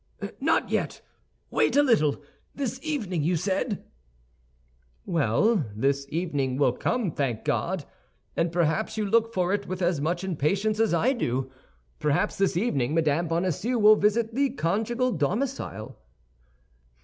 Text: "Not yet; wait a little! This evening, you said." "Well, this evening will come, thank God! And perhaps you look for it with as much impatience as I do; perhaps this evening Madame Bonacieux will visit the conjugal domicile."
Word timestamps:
"Not 0.39 0.71
yet; 0.71 0.99
wait 1.51 1.75
a 1.75 1.83
little! 1.83 2.23
This 2.55 2.79
evening, 2.81 3.21
you 3.21 3.35
said." 3.35 3.83
"Well, 5.05 5.63
this 5.75 6.07
evening 6.09 6.57
will 6.57 6.73
come, 6.73 7.11
thank 7.11 7.43
God! 7.45 7.85
And 8.35 8.51
perhaps 8.51 8.97
you 8.97 9.05
look 9.05 9.31
for 9.31 9.53
it 9.53 9.67
with 9.67 9.79
as 9.83 10.01
much 10.01 10.23
impatience 10.23 10.79
as 10.79 10.91
I 10.95 11.13
do; 11.13 11.51
perhaps 11.99 12.35
this 12.35 12.57
evening 12.57 12.95
Madame 12.95 13.27
Bonacieux 13.27 13.77
will 13.77 13.95
visit 13.95 14.33
the 14.33 14.49
conjugal 14.49 15.11
domicile." 15.11 15.99